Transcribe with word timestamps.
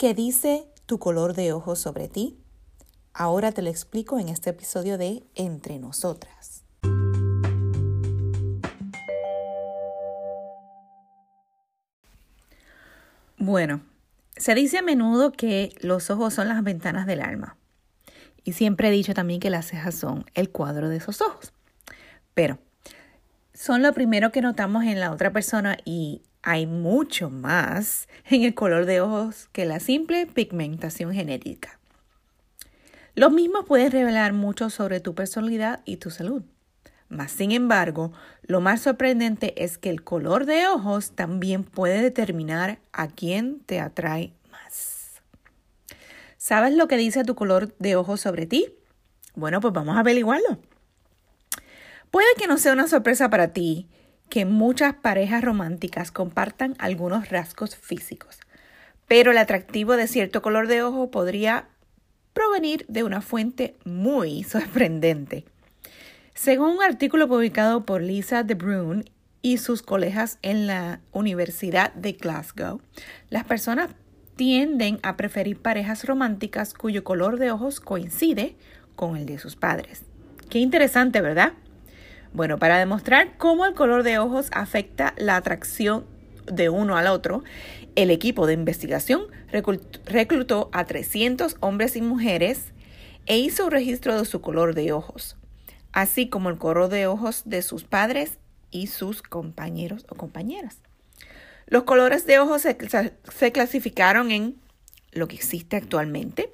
¿Qué 0.00 0.14
dice 0.14 0.66
tu 0.86 0.98
color 0.98 1.34
de 1.34 1.52
ojos 1.52 1.78
sobre 1.78 2.08
ti? 2.08 2.38
Ahora 3.12 3.52
te 3.52 3.60
lo 3.60 3.68
explico 3.68 4.18
en 4.18 4.30
este 4.30 4.48
episodio 4.48 4.96
de 4.96 5.24
Entre 5.34 5.78
Nosotras. 5.78 6.64
Bueno, 13.36 13.82
se 14.38 14.54
dice 14.54 14.78
a 14.78 14.82
menudo 14.82 15.32
que 15.32 15.74
los 15.82 16.08
ojos 16.08 16.32
son 16.32 16.48
las 16.48 16.64
ventanas 16.64 17.04
del 17.04 17.20
alma. 17.20 17.58
Y 18.42 18.54
siempre 18.54 18.88
he 18.88 18.92
dicho 18.92 19.12
también 19.12 19.38
que 19.38 19.50
las 19.50 19.66
cejas 19.66 19.96
son 19.96 20.24
el 20.32 20.48
cuadro 20.48 20.88
de 20.88 20.96
esos 20.96 21.20
ojos. 21.20 21.52
Pero 22.32 22.58
son 23.52 23.82
lo 23.82 23.92
primero 23.92 24.32
que 24.32 24.40
notamos 24.40 24.84
en 24.84 24.98
la 24.98 25.12
otra 25.12 25.30
persona 25.30 25.76
y 25.84 26.22
hay 26.42 26.66
mucho 26.66 27.30
más 27.30 28.08
en 28.28 28.44
el 28.44 28.54
color 28.54 28.86
de 28.86 29.00
ojos 29.00 29.48
que 29.52 29.64
la 29.64 29.80
simple 29.80 30.26
pigmentación 30.26 31.12
genética. 31.12 31.78
Lo 33.14 33.30
mismo 33.30 33.64
puede 33.64 33.90
revelar 33.90 34.32
mucho 34.32 34.70
sobre 34.70 35.00
tu 35.00 35.14
personalidad 35.14 35.80
y 35.84 35.96
tu 35.96 36.10
salud. 36.10 36.42
Mas, 37.08 37.32
sin 37.32 37.50
embargo, 37.50 38.12
lo 38.42 38.60
más 38.60 38.82
sorprendente 38.82 39.62
es 39.62 39.78
que 39.78 39.90
el 39.90 40.04
color 40.04 40.46
de 40.46 40.68
ojos 40.68 41.10
también 41.12 41.64
puede 41.64 42.02
determinar 42.02 42.78
a 42.92 43.08
quién 43.08 43.60
te 43.66 43.80
atrae 43.80 44.32
más. 44.50 45.20
¿Sabes 46.38 46.72
lo 46.74 46.86
que 46.86 46.96
dice 46.96 47.24
tu 47.24 47.34
color 47.34 47.74
de 47.78 47.96
ojos 47.96 48.20
sobre 48.20 48.46
ti? 48.46 48.74
Bueno, 49.34 49.60
pues 49.60 49.74
vamos 49.74 49.96
a 49.96 50.00
averiguarlo. 50.00 50.58
Puede 52.12 52.28
que 52.38 52.46
no 52.46 52.58
sea 52.58 52.72
una 52.72 52.88
sorpresa 52.88 53.28
para 53.28 53.52
ti 53.52 53.88
que 54.30 54.46
muchas 54.46 54.94
parejas 54.94 55.44
románticas 55.44 56.10
compartan 56.10 56.74
algunos 56.78 57.28
rasgos 57.28 57.76
físicos, 57.76 58.38
pero 59.06 59.32
el 59.32 59.38
atractivo 59.38 59.96
de 59.96 60.06
cierto 60.06 60.40
color 60.40 60.68
de 60.68 60.82
ojo 60.82 61.10
podría 61.10 61.68
provenir 62.32 62.86
de 62.88 63.02
una 63.02 63.20
fuente 63.20 63.76
muy 63.84 64.44
sorprendente. 64.44 65.44
Según 66.32 66.76
un 66.76 66.82
artículo 66.82 67.28
publicado 67.28 67.84
por 67.84 68.00
Lisa 68.00 68.44
de 68.44 68.54
Bruyne 68.54 69.04
y 69.42 69.58
sus 69.58 69.82
colegas 69.82 70.38
en 70.42 70.66
la 70.66 71.00
Universidad 71.12 71.92
de 71.94 72.12
Glasgow, 72.12 72.80
las 73.28 73.44
personas 73.44 73.90
tienden 74.36 75.00
a 75.02 75.16
preferir 75.16 75.60
parejas 75.60 76.04
románticas 76.04 76.72
cuyo 76.72 77.04
color 77.04 77.38
de 77.38 77.50
ojos 77.50 77.80
coincide 77.80 78.56
con 78.96 79.16
el 79.16 79.26
de 79.26 79.38
sus 79.38 79.56
padres. 79.56 80.04
Qué 80.48 80.60
interesante, 80.60 81.20
¿verdad? 81.20 81.52
Bueno, 82.32 82.58
para 82.58 82.78
demostrar 82.78 83.36
cómo 83.38 83.66
el 83.66 83.74
color 83.74 84.04
de 84.04 84.18
ojos 84.18 84.48
afecta 84.52 85.14
la 85.16 85.36
atracción 85.36 86.06
de 86.46 86.68
uno 86.68 86.96
al 86.96 87.08
otro, 87.08 87.42
el 87.96 88.10
equipo 88.10 88.46
de 88.46 88.54
investigación 88.54 89.22
reclutó 90.06 90.70
a 90.72 90.84
300 90.84 91.56
hombres 91.60 91.96
y 91.96 92.02
mujeres 92.02 92.72
e 93.26 93.38
hizo 93.38 93.64
un 93.64 93.72
registro 93.72 94.16
de 94.16 94.24
su 94.24 94.40
color 94.40 94.74
de 94.74 94.92
ojos, 94.92 95.36
así 95.92 96.28
como 96.28 96.50
el 96.50 96.58
color 96.58 96.88
de 96.88 97.08
ojos 97.08 97.42
de 97.46 97.62
sus 97.62 97.82
padres 97.82 98.38
y 98.70 98.86
sus 98.86 99.22
compañeros 99.22 100.06
o 100.08 100.14
compañeras. 100.14 100.78
Los 101.66 101.82
colores 101.82 102.26
de 102.26 102.38
ojos 102.38 102.62
se, 102.62 102.76
se 103.36 103.52
clasificaron 103.52 104.30
en 104.30 104.56
lo 105.12 105.26
que 105.26 105.36
existe 105.36 105.76
actualmente, 105.76 106.52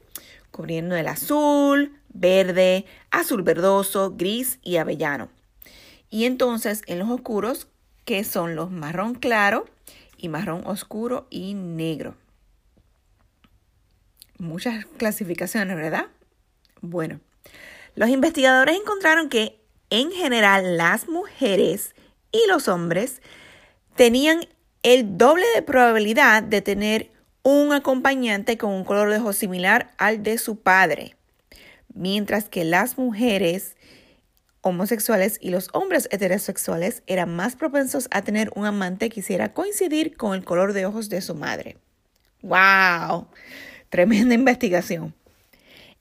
cubriendo 0.50 0.96
el 0.96 1.06
azul, 1.06 1.98
verde, 2.12 2.86
azul 3.10 3.42
verdoso, 3.42 4.14
gris 4.16 4.58
y 4.62 4.76
avellano. 4.76 5.35
Y 6.16 6.24
entonces 6.24 6.80
en 6.86 6.98
los 6.98 7.10
oscuros, 7.10 7.68
que 8.06 8.24
son 8.24 8.56
los 8.56 8.70
marrón 8.70 9.16
claro 9.16 9.66
y 10.16 10.30
marrón 10.30 10.62
oscuro 10.64 11.26
y 11.28 11.52
negro. 11.52 12.14
Muchas 14.38 14.86
clasificaciones, 14.96 15.76
¿verdad? 15.76 16.06
Bueno, 16.80 17.20
los 17.96 18.08
investigadores 18.08 18.78
encontraron 18.78 19.28
que 19.28 19.60
en 19.90 20.10
general 20.10 20.78
las 20.78 21.06
mujeres 21.06 21.94
y 22.32 22.40
los 22.48 22.66
hombres 22.66 23.20
tenían 23.94 24.40
el 24.82 25.18
doble 25.18 25.44
de 25.54 25.60
probabilidad 25.60 26.42
de 26.42 26.62
tener 26.62 27.10
un 27.42 27.74
acompañante 27.74 28.56
con 28.56 28.70
un 28.70 28.84
color 28.84 29.10
de 29.10 29.18
ojos 29.18 29.36
similar 29.36 29.92
al 29.98 30.22
de 30.22 30.38
su 30.38 30.60
padre, 30.60 31.14
mientras 31.92 32.48
que 32.48 32.64
las 32.64 32.96
mujeres 32.96 33.76
homosexuales 34.66 35.38
y 35.40 35.50
los 35.50 35.68
hombres 35.72 36.08
heterosexuales 36.10 37.02
eran 37.06 37.34
más 37.34 37.56
propensos 37.56 38.08
a 38.10 38.22
tener 38.22 38.50
un 38.54 38.66
amante 38.66 39.08
que 39.08 39.16
quisiera 39.16 39.52
coincidir 39.52 40.16
con 40.16 40.34
el 40.34 40.44
color 40.44 40.72
de 40.72 40.86
ojos 40.86 41.08
de 41.08 41.20
su 41.20 41.34
madre. 41.34 41.76
¡Wow! 42.42 43.28
Tremenda 43.88 44.34
investigación. 44.34 45.14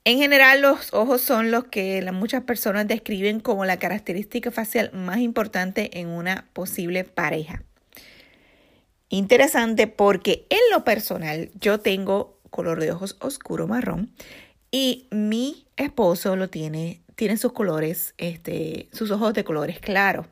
En 0.04 0.18
general, 0.18 0.62
los 0.62 0.92
ojos 0.92 1.20
son 1.20 1.50
los 1.50 1.64
que 1.64 2.08
muchas 2.12 2.42
personas 2.44 2.86
describen 2.86 3.40
como 3.40 3.64
la 3.64 3.78
característica 3.78 4.50
facial 4.50 4.90
más 4.92 5.18
importante 5.18 5.98
en 5.98 6.08
una 6.08 6.46
posible 6.52 7.04
pareja. 7.04 7.62
Interesante 9.08 9.86
porque 9.86 10.46
en 10.50 10.60
lo 10.72 10.84
personal 10.84 11.50
yo 11.60 11.80
tengo 11.80 12.38
color 12.50 12.80
de 12.80 12.92
ojos 12.92 13.16
oscuro 13.20 13.66
marrón 13.66 14.12
y 14.70 15.06
mi 15.10 15.66
esposo 15.76 16.36
lo 16.36 16.50
tiene 16.50 17.00
tienen 17.16 17.38
sus 17.38 17.52
colores, 17.52 18.14
este, 18.18 18.88
sus 18.92 19.10
ojos 19.10 19.32
de 19.34 19.42
colores 19.42 19.80
claros. 19.80 20.26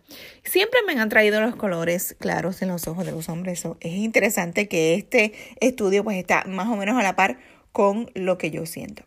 Siempre 0.44 0.80
me 0.86 0.92
han 1.00 1.08
traído 1.08 1.40
los 1.40 1.56
colores 1.56 2.14
claros 2.20 2.60
en 2.62 2.68
los 2.68 2.86
ojos 2.86 3.06
de 3.06 3.12
los 3.12 3.28
hombres. 3.28 3.64
es 3.80 3.92
interesante 3.94 4.68
que 4.68 4.94
este 4.94 5.32
estudio 5.60 6.04
pues 6.04 6.18
está 6.18 6.44
más 6.46 6.68
o 6.68 6.76
menos 6.76 6.96
a 6.96 7.02
la 7.02 7.16
par 7.16 7.38
con 7.72 8.10
lo 8.14 8.38
que 8.38 8.50
yo 8.50 8.66
siento. 8.66 9.02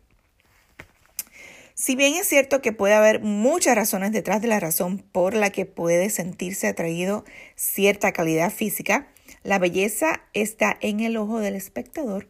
Si 1.76 1.96
bien 1.96 2.16
es 2.16 2.28
cierto 2.28 2.64
que 2.64 2.74
puede 2.74 2.96
haber 2.96 3.22
muchas 3.22 3.76
razones 3.76 4.12
detrás 4.12 4.42
de 4.42 4.48
la 4.48 4.60
razón 4.60 4.98
por 4.98 5.36
la 5.36 5.52
que 5.52 5.68
puede 5.68 6.10
sentirse 6.10 6.68
atraído 6.68 7.24
cierta 7.56 8.12
calidad 8.12 8.52
física, 8.52 9.08
la 9.44 9.60
belleza 9.60 10.24
está 10.34 10.76
en 10.82 11.02
el 11.02 11.16
ojo 11.16 11.38
del 11.40 11.56
espectador, 11.56 12.28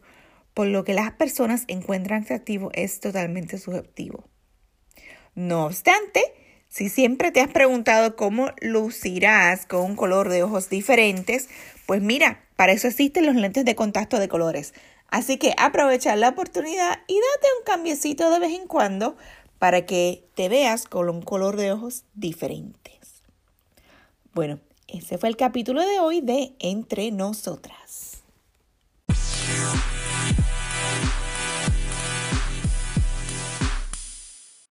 por 0.52 0.66
lo 0.66 0.84
que 0.84 0.92
las 0.92 1.12
personas 1.12 1.64
encuentran 1.68 2.24
atractivo 2.24 2.70
es 2.74 3.00
totalmente 3.00 3.56
subjetivo. 3.56 4.28
No 5.38 5.66
obstante, 5.66 6.34
si 6.68 6.88
siempre 6.88 7.30
te 7.30 7.40
has 7.40 7.48
preguntado 7.48 8.16
cómo 8.16 8.50
lucirás 8.60 9.66
con 9.66 9.82
un 9.82 9.94
color 9.94 10.30
de 10.30 10.42
ojos 10.42 10.68
diferentes, 10.68 11.48
pues 11.86 12.02
mira, 12.02 12.44
para 12.56 12.72
eso 12.72 12.88
existen 12.88 13.24
los 13.24 13.36
lentes 13.36 13.64
de 13.64 13.76
contacto 13.76 14.18
de 14.18 14.26
colores. 14.26 14.74
Así 15.06 15.36
que 15.36 15.54
aprovecha 15.56 16.16
la 16.16 16.30
oportunidad 16.30 17.02
y 17.06 17.14
date 17.14 17.46
un 17.56 17.64
cambiecito 17.64 18.32
de 18.32 18.40
vez 18.40 18.58
en 18.58 18.66
cuando 18.66 19.16
para 19.60 19.86
que 19.86 20.24
te 20.34 20.48
veas 20.48 20.86
con 20.86 21.08
un 21.08 21.22
color 21.22 21.54
de 21.54 21.70
ojos 21.70 22.02
diferentes. 22.14 23.22
Bueno, 24.34 24.58
ese 24.88 25.18
fue 25.18 25.28
el 25.28 25.36
capítulo 25.36 25.86
de 25.86 26.00
hoy 26.00 26.20
de 26.20 26.56
Entre 26.58 27.12
Nosotras. 27.12 28.17